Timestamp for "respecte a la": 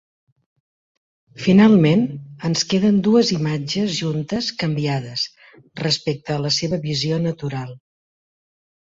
5.87-6.57